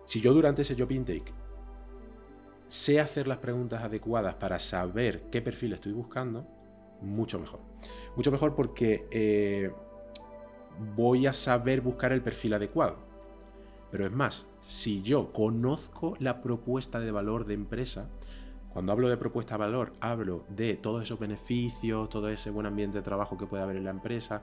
[0.04, 1.32] Si yo durante ese job intake
[2.68, 6.46] sé hacer las preguntas adecuadas para saber qué perfil estoy buscando,
[7.00, 7.60] mucho mejor.
[8.16, 9.72] Mucho mejor porque eh,
[10.94, 12.98] voy a saber buscar el perfil adecuado.
[13.90, 18.10] Pero es más, si yo conozco la propuesta de valor de empresa,
[18.68, 22.98] cuando hablo de propuesta de valor, hablo de todos esos beneficios, todo ese buen ambiente
[22.98, 24.42] de trabajo que puede haber en la empresa,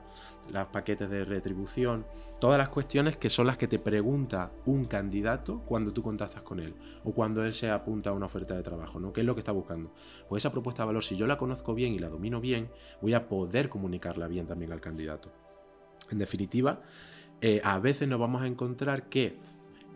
[0.52, 2.04] los paquetes de retribución,
[2.40, 6.58] todas las cuestiones que son las que te pregunta un candidato cuando tú contactas con
[6.58, 9.12] él o cuando él se apunta a una oferta de trabajo, ¿no?
[9.12, 9.92] ¿Qué es lo que está buscando?
[10.28, 12.68] Pues esa propuesta de valor, si yo la conozco bien y la domino bien,
[13.00, 15.30] voy a poder comunicarla bien también al candidato.
[16.10, 16.82] En definitiva,
[17.40, 19.38] eh, a veces nos vamos a encontrar que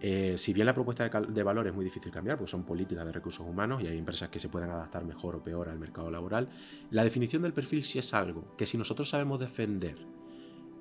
[0.03, 3.13] eh, si bien la propuesta de, valor es muy difícil cambiar, porque son políticas de
[3.13, 6.49] recursos humanos y hay empresas que se pueden adaptar mejor o peor al mercado laboral,
[6.91, 9.97] la definición del perfil sí es algo que si nosotros sabemos defender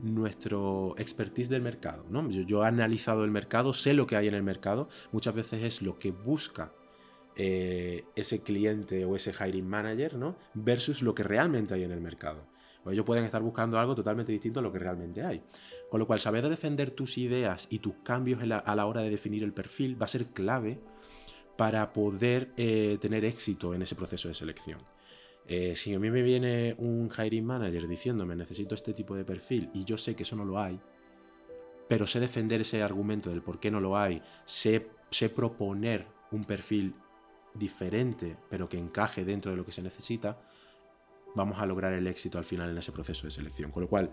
[0.01, 2.29] nuestro expertise del mercado, ¿no?
[2.29, 5.81] yo, he analizado el mercado, sé lo que hay en el mercado, muchas veces es
[5.81, 6.71] lo que busca
[7.35, 10.35] eh, ese cliente o ese hiring manager, ¿no?
[10.53, 12.45] Versus lo que realmente hay en el mercado.
[12.83, 15.41] Pues ellos pueden estar buscando algo totalmente distinto a lo que realmente hay.
[15.89, 19.43] Con lo cual, saber defender tus ideas y tus cambios a la hora de definir
[19.43, 20.79] el perfil va a ser clave
[21.57, 24.79] para poder eh, tener éxito en ese proceso de selección.
[25.45, 29.69] Eh, si a mí me viene un hiring manager diciéndome necesito este tipo de perfil
[29.73, 30.79] y yo sé que eso no lo hay,
[31.87, 34.87] pero sé defender ese argumento del por qué no lo hay, sé,
[35.35, 36.93] proponer un perfil
[37.55, 40.39] diferente pero que encaje dentro de lo que se necesita,
[41.35, 43.71] vamos a lograr el éxito al final en ese proceso de selección.
[43.71, 44.11] Con lo cual,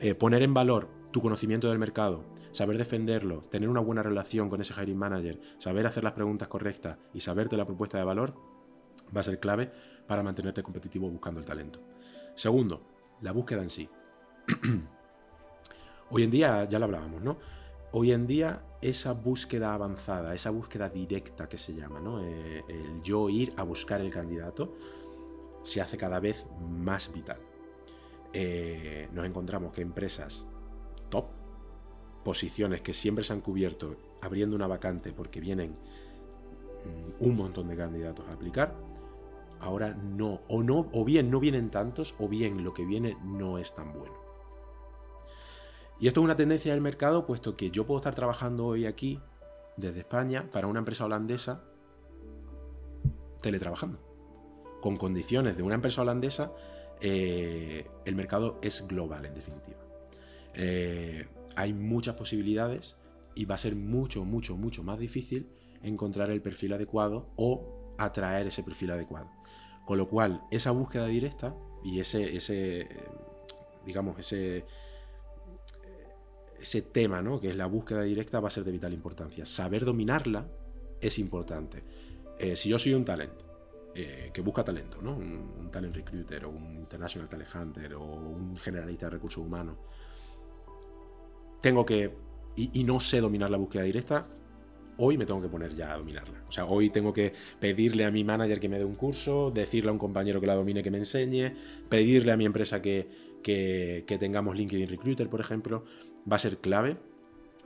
[0.00, 4.60] eh, poner en valor tu conocimiento del mercado, saber defenderlo, tener una buena relación con
[4.60, 8.34] ese hiring manager, saber hacer las preguntas correctas y saberte la propuesta de valor,
[9.14, 9.70] va a ser clave
[10.06, 11.80] para mantenerte competitivo buscando el talento.
[12.34, 12.82] Segundo,
[13.20, 13.88] la búsqueda en sí.
[16.10, 17.38] Hoy en día, ya lo hablábamos, ¿no?
[17.92, 22.22] Hoy en día esa búsqueda avanzada, esa búsqueda directa que se llama, ¿no?
[22.22, 24.74] Eh, el yo ir a buscar el candidato,
[25.62, 27.38] se hace cada vez más vital.
[28.32, 30.46] Eh, nos encontramos que empresas
[32.24, 37.76] posiciones que siempre se han cubierto abriendo una vacante porque vienen mm, un montón de
[37.76, 38.74] candidatos a aplicar,
[39.60, 43.58] ahora no, o no, o bien no vienen tantos, o bien lo que viene no
[43.58, 44.16] es tan bueno.
[46.00, 49.20] Y esto es una tendencia del mercado, puesto que yo puedo estar trabajando hoy aquí,
[49.76, 51.64] desde España, para una empresa holandesa,
[53.42, 54.08] teletrabajando
[54.80, 56.52] con condiciones de una empresa holandesa,
[57.00, 59.78] eh, el mercado es global en definitiva.
[60.54, 61.26] Eh,
[61.58, 62.98] hay muchas posibilidades
[63.34, 65.48] y va a ser mucho, mucho, mucho más difícil
[65.82, 69.28] encontrar el perfil adecuado o atraer ese perfil adecuado.
[69.84, 72.88] Con lo cual, esa búsqueda directa y ese, ese
[73.84, 74.66] digamos, ese,
[76.60, 77.40] ese tema, ¿no?
[77.40, 79.44] que es la búsqueda directa, va a ser de vital importancia.
[79.44, 80.46] Saber dominarla
[81.00, 81.82] es importante.
[82.38, 83.44] Eh, si yo soy un talento
[83.96, 85.16] eh, que busca talento, ¿no?
[85.16, 89.76] Un, talent recruiter o un international talent hunter o un generalista de recursos humanos.
[91.60, 92.14] Tengo que,
[92.56, 94.26] y, no sé dominar la búsqueda directa,
[94.96, 96.44] hoy me tengo que poner ya a dominarla.
[96.48, 99.90] O sea, hoy tengo que pedirle a mi manager que me dé un curso, decirle
[99.90, 101.54] a un compañero que la domine que me enseñe,
[101.88, 103.08] pedirle a mi empresa que,
[103.42, 105.84] que, tengamos LinkedIn Recruiter, por ejemplo.
[106.30, 106.96] Va a ser clave,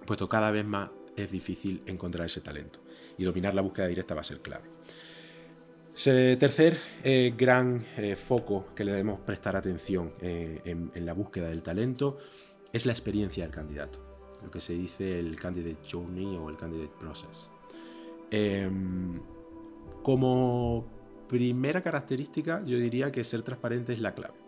[0.07, 2.81] puesto cada vez más es difícil encontrar ese talento.
[3.19, 4.65] Y dominar la búsqueda directa va a ser clave.
[5.95, 11.63] Tercer eh, gran eh, foco que le debemos prestar atención eh, en, la búsqueda del
[11.63, 12.19] talento
[12.73, 13.99] es la experiencia del candidato,
[14.43, 17.51] lo que se dice el candidate journey o el candidate process.
[18.31, 19.21] Em,
[20.03, 20.87] como
[21.29, 24.41] primera característica, yo diría que ser transparente es la clave.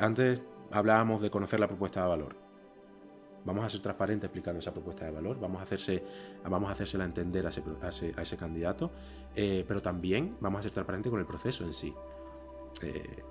[0.00, 2.36] antes hablábamos de conocer la propuesta de valor.
[3.44, 6.04] Vamos a ser transparentes explicando esa propuesta de valor, vamos a, hacerse,
[6.44, 8.92] vamos a hacérsela entender a ese, candidato,
[9.34, 11.94] eh, pero también vamos a ser transparentes con el proceso en sí.
[12.82, 13.22] Eh,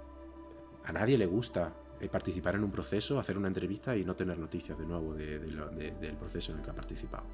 [0.84, 4.38] a nadie le gusta eh, participar en un proceso, hacer una entrevista y no tener
[4.38, 7.26] noticias de nuevo del proceso en el que ha participado.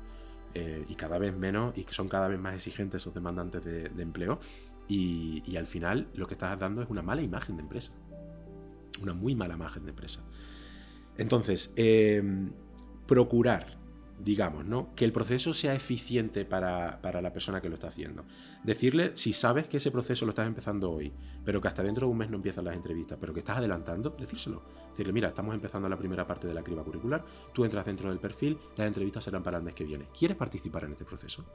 [0.55, 4.01] eh, y cada vez menos, y que son cada vez más exigentes esos demandantes de,
[4.01, 4.39] empleo,
[4.87, 7.91] y, al final lo que estás dando es una mala imagen de empresa.
[9.01, 10.23] Una muy mala imagen de empresa.
[11.17, 12.51] Entonces, em,
[13.05, 13.77] procurar
[14.19, 14.93] digamos, ¿no?
[14.95, 18.25] Que el proceso sea eficiente para, la persona que lo está haciendo.
[18.63, 22.11] Decirle, si sabes que ese proceso lo estás empezando hoy, pero que hasta dentro de
[22.11, 24.63] un mes no empiezan las entrevistas, pero que estás adelantando, decírselo.
[24.91, 28.19] Decirle, mira, estamos empezando la primera parte de la criba curricular, tú entras dentro del
[28.19, 30.07] perfil, las entrevistas serán para el mes que viene.
[30.17, 31.45] ¿Quieres participar en este proceso?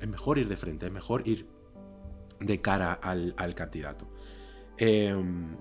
[0.00, 1.46] Es mejor ir de frente, es mejor ir
[2.38, 4.06] de cara al, candidato.
[4.78, 5.56] Em,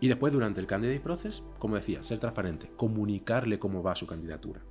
[0.00, 4.62] y después, durante el candidate process, como decía, ser transparente, comunicarle cómo va su candidatura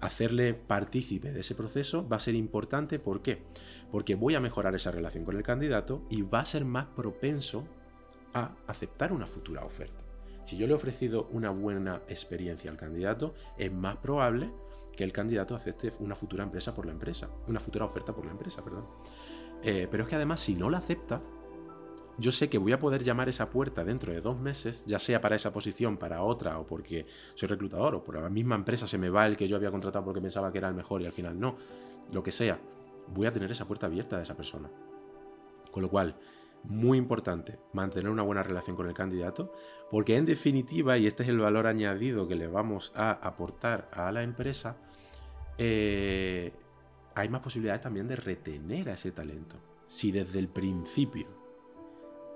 [0.00, 2.98] hacerle partícipe de ese proceso va a ser importante.
[2.98, 3.42] ¿Por qué?
[3.90, 7.64] Porque voy a mejorar esa relación con el candidato y va a ser más propenso
[8.34, 10.02] a aceptar una futura oferta.
[10.44, 14.50] Si yo le he ofrecido una buena experiencia al candidato, es más probable
[14.96, 18.32] que el candidato acepte una futura empresa por la empresa, una futura oferta por la
[18.32, 18.86] empresa, perdón.
[19.62, 21.20] Eh, pero es que además, si no la acepta,
[22.18, 25.20] yo sé que voy a poder llamar esa puerta dentro de dos meses, ya sea
[25.20, 28.98] para esa posición, para otra, o porque soy reclutador, o por la misma empresa se
[28.98, 31.12] me va el que yo había contratado porque pensaba que era el mejor y al
[31.12, 31.56] final no,
[32.12, 32.58] lo que sea,
[33.14, 34.68] voy a tener esa puerta abierta de esa persona.
[35.70, 36.16] Con lo cual,
[36.64, 39.52] muy importante mantener una buena relación con el candidato,
[39.90, 44.10] porque en definitiva, y este es el valor añadido que le vamos a aportar a
[44.10, 44.76] la empresa,
[45.56, 46.52] eh,
[47.14, 49.56] hay más posibilidades también de retener a ese talento.
[49.86, 51.37] Si desde el principio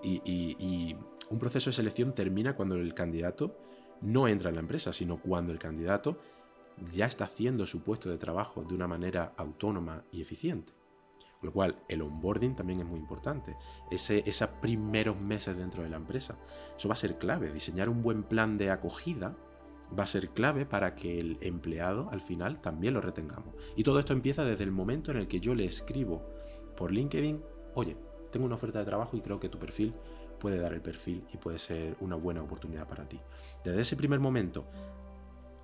[0.02, 0.96] y,
[1.30, 3.56] un proceso de selección termina cuando el candidato
[4.02, 6.18] no entra en la empresa, sino cuando el candidato
[6.92, 10.74] ya está haciendo su puesto de trabajo de una manera autónoma y eficiente.
[11.40, 13.56] Con lo cual, el onboarding también es muy importante.
[13.90, 16.36] Esos primeros meses dentro de la empresa.
[16.76, 17.52] Eso va a ser clave.
[17.52, 19.34] Diseñar un buen plan de acogida
[19.98, 23.54] va a ser clave para que el empleado al final también lo retengamos.
[23.76, 26.22] Y todo esto empieza desde el momento en el que yo le escribo
[26.76, 27.42] por LinkedIn,
[27.74, 27.96] oye,
[28.32, 29.94] tengo una oferta de trabajo y creo que tu perfil
[30.40, 33.20] puede dar el perfil y puede ser una buena oportunidad para ti.
[33.64, 34.64] Desde ese primer momento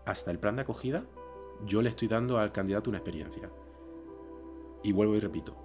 [0.04, 1.04] hasta el plan de acogida,
[1.66, 3.50] yo le estoy dando al candidato una experiencia.
[4.84, 5.56] Y vuelvo y repito,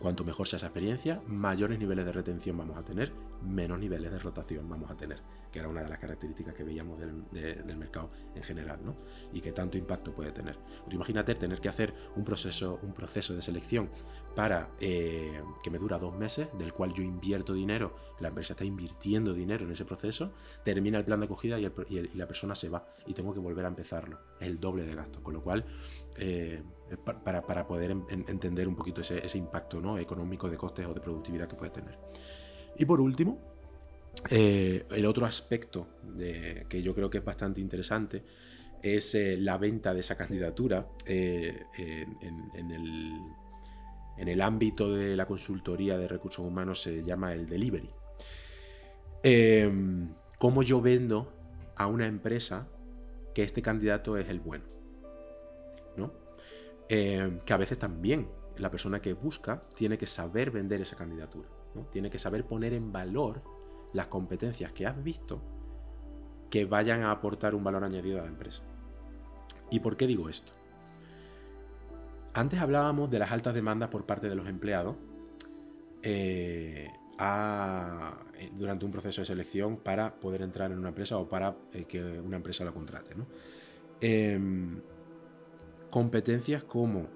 [0.00, 4.18] cuanto mejor sea esa experiencia, mayores niveles de retención vamos a tener, menos niveles de
[4.18, 5.18] rotación vamos a tener
[5.50, 8.96] que era una de las características que veíamos del, mercado en general, ¿no?
[9.32, 10.56] Y que tanto impacto puede tener.
[10.90, 13.90] imagínate tener que hacer un proceso, un proceso de selección
[14.34, 18.64] para eh, que me dura dos meses, del cual yo invierto dinero, la empresa está
[18.64, 20.32] invirtiendo dinero en ese proceso,
[20.64, 21.70] termina el plan de acogida y,
[22.14, 24.18] la persona se va y tengo que volver a empezarlo.
[24.38, 25.64] Es el doble de gasto, con lo cual,
[26.16, 26.62] eh,
[27.24, 29.98] para, poder entender un poquito ese, ese impacto ¿no?
[29.98, 31.98] económico de costes o de productividad que puede tener.
[32.76, 33.38] Y por último,
[34.28, 38.22] eh, el otro aspecto de, que yo creo que es bastante interesante
[38.82, 42.70] es eh, la venta de esa candidatura eh, en,
[44.28, 47.90] el, ámbito de la consultoría de recursos humanos se llama el delivery.
[49.22, 51.32] Em, ¿Cómo yo vendo
[51.76, 52.68] a una empresa
[53.34, 54.64] que este candidato es el bueno?
[55.96, 56.12] ¿no?
[56.88, 61.48] Em, que a veces también la persona que busca tiene que saber vender esa candidatura,
[61.74, 61.86] ¿no?
[61.86, 63.42] tiene que saber poner en valor
[63.92, 65.42] las competencias que has visto
[66.50, 68.62] que vayan a aportar un valor añadido a la empresa.
[69.70, 70.52] ¿Y por qué digo esto?
[72.34, 74.96] Antes hablábamos de las altas demandas por parte de los empleados
[76.02, 76.88] eh,
[77.20, 81.84] eh, durante un proceso de selección para poder entrar en una empresa o para eh,
[81.84, 83.14] que una empresa lo contrate.
[84.00, 84.80] Em,
[85.90, 87.08] competencias como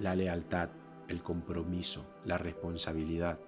[0.00, 0.70] la lealtad,
[1.08, 3.38] el compromiso, la responsabilidad,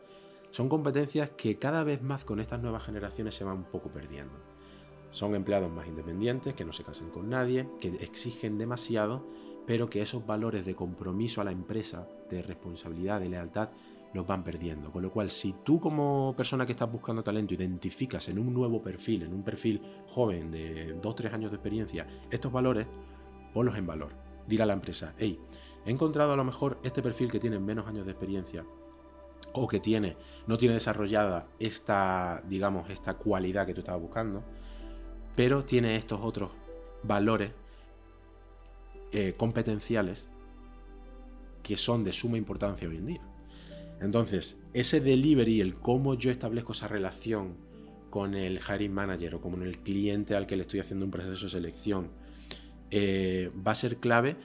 [0.50, 4.34] son competencias que cada vez más con estas nuevas generaciones se van un poco perdiendo.
[5.10, 9.24] Son empleados más independientes, que no se casan con nadie, que exigen demasiado,
[9.66, 13.70] pero que esos valores de compromiso a la empresa, de responsabilidad, de lealtad,
[14.14, 14.90] los van perdiendo.
[14.90, 18.82] Con lo cual, si tú como persona que estás buscando talento identificas en un nuevo
[18.82, 22.86] perfil, en un perfil joven de 2-3 años de experiencia, estos valores,
[23.52, 24.12] ponlos en valor.
[24.48, 25.38] A la empresa, hey,
[25.84, 28.64] he encontrado a lo mejor este perfil que tiene menos años de experiencia,
[29.52, 34.44] o que tiene, no tiene desarrollada esta, digamos, esta cualidad que tú estabas buscando,
[35.36, 36.50] pero tiene estos otros
[37.02, 37.52] valores
[39.12, 40.28] eh, competenciales
[41.62, 43.20] que son de suma importancia hoy en día.
[44.00, 47.56] Entonces, ese delivery, el cómo yo establezco esa relación
[48.10, 51.44] con el hiring manager o con el cliente al que le estoy haciendo un proceso
[51.44, 52.10] de selección,
[52.90, 54.36] eh, va a ser clave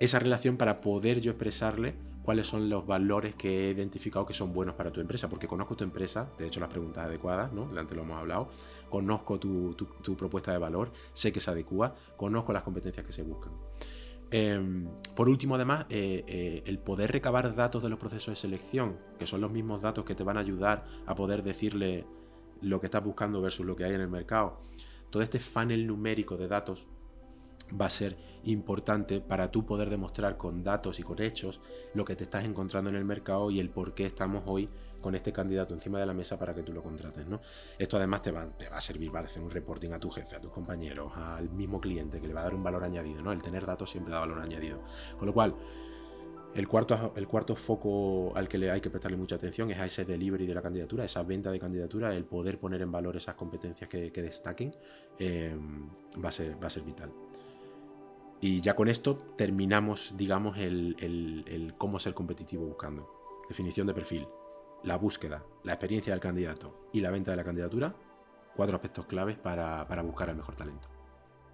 [0.00, 4.52] esa relación para poder yo expresarle cuáles son los valores que he identificado que son
[4.52, 7.66] buenos para tu empresa, porque conozco tu empresa, te he hecho las preguntas adecuadas, ¿no?
[7.66, 8.50] Delante lo hemos hablado,
[8.88, 9.74] conozco tu,
[10.16, 13.52] propuesta de valor, sé que se adecua, conozco las competencias que se buscan.
[14.32, 18.96] Em, por último, además, eh, eh, el poder recabar datos de los procesos de selección,
[19.18, 22.06] que son los mismos datos que te van a ayudar a poder decirle
[22.60, 24.60] lo que estás buscando versus lo que hay en el mercado.
[25.10, 26.86] Todo este funnel numérico de datos
[27.78, 31.60] va a ser importante para tú poder demostrar con datos y con hechos
[31.94, 34.68] lo que te estás encontrando en el mercado y el por qué estamos hoy
[35.00, 37.26] con este candidato encima de la mesa para que tú lo contrates.
[37.26, 37.40] ¿no?
[37.78, 40.36] Esto además te va, te va a servir para hacer un reporting a tu jefe,
[40.36, 43.22] a tus compañeros, al mismo cliente, que le va a dar un valor añadido.
[43.22, 43.32] ¿no?
[43.32, 44.82] El tener datos siempre da valor añadido.
[45.18, 45.54] Con lo cual,
[46.54, 49.86] el cuarto, el cuarto foco al que le hay que prestarle mucha atención es a
[49.86, 53.36] ese delivery de la candidatura, esa venta de candidatura, el poder poner en valor esas
[53.36, 54.72] competencias que, destaquen,
[55.18, 55.56] eh,
[56.22, 57.12] va, a ser, va a ser vital.
[58.40, 63.10] Y ya con esto terminamos, digamos, el, cómo ser competitivo buscando.
[63.48, 64.26] Definición de perfil,
[64.82, 67.94] la búsqueda, la experiencia del candidato y la venta de la candidatura,
[68.54, 70.88] cuatro aspectos claves para, para buscar el mejor talento.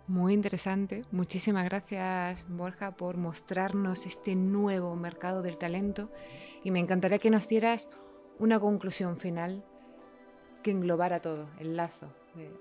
[0.07, 1.05] Muy interesante.
[1.11, 6.13] Muchísimas gracias, Borja, por mostrarnos este nuevo mercado del talento.
[6.63, 7.89] Y me encantaría que nos dieras
[8.39, 9.65] una conclusión final
[10.63, 12.15] que englobara todo, el lazo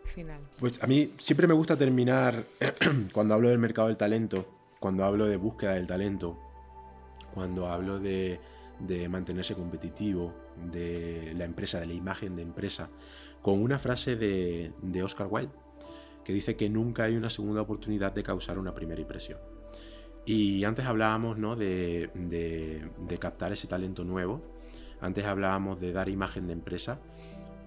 [0.03, 0.41] final.
[0.59, 2.43] Pues a mí siempre me gusta terminar,
[3.13, 4.47] cuando hablo del mercado del talento,
[4.80, 6.38] cuando hablo de búsqueda del talento,
[7.34, 8.39] cuando hablo de,
[9.09, 10.34] mantenerse competitivo,
[10.71, 12.89] de la empresa, de la imagen de empresa,
[13.41, 15.51] con una frase de, Oscar Wilde,
[16.23, 19.39] que dice que nunca hay una segunda oportunidad de causar una primera impresión.
[20.26, 21.55] Y antes hablábamos ¿no?
[21.55, 24.41] de, de, captar ese talento nuevo,
[25.01, 26.99] antes hablábamos de dar imagen de empresa,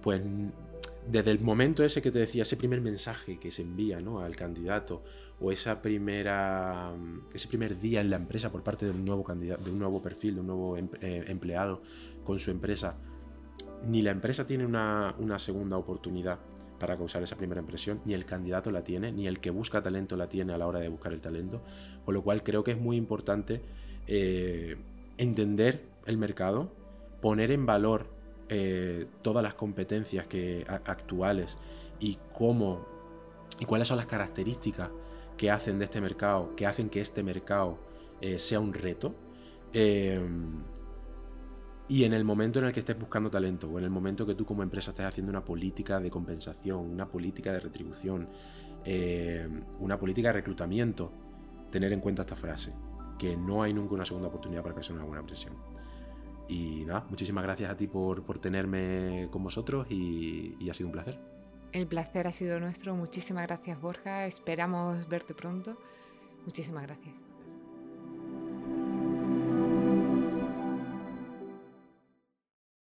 [0.01, 0.21] pues
[1.07, 4.19] desde el momento ese que te decía, ese primer mensaje que se envía ¿no?
[4.21, 5.03] al candidato
[5.39, 6.91] o esa primera,
[7.33, 10.01] ese primer día en la empresa por parte de un nuevo candidato, de un nuevo
[10.01, 11.81] perfil, de un nuevo em, eh, empleado
[12.23, 12.97] con su empresa,
[13.87, 16.39] ni la empresa tiene una, segunda oportunidad
[16.79, 20.15] para causar esa primera impresión, ni el candidato la tiene, ni el que busca talento
[20.15, 21.61] la tiene a la hora de buscar el talento,
[22.05, 23.61] con lo cual creo que es muy importante
[24.07, 24.77] eh,
[25.17, 26.71] entender el mercado,
[27.21, 28.18] poner en valor
[28.49, 31.59] eh, todas las competencias que, actuales
[31.99, 32.83] y cómo
[33.59, 34.89] y cuáles son las características
[35.37, 37.77] que hacen de este mercado, que hacen que este mercado
[38.21, 39.13] eh, sea un reto.
[39.73, 40.63] Em,
[41.87, 44.35] y en el momento en el que estés buscando talento, o en el momento que
[44.35, 48.27] tú como empresa estés haciendo una política de compensación, una política de retribución,
[49.79, 51.11] una política de reclutamiento,
[51.71, 52.73] tener en cuenta esta frase,
[53.17, 55.53] que no hay nunca una segunda oportunidad para que sea una buena presión.
[56.49, 60.93] Y nada, muchísimas gracias a ti por, tenerme con vosotros y, y ha sido un
[60.93, 61.19] placer.
[61.71, 62.95] El placer ha sido nuestro.
[62.95, 64.25] Muchísimas gracias Borja.
[64.25, 65.77] Esperamos verte pronto.
[66.45, 67.28] Muchísimas gracias.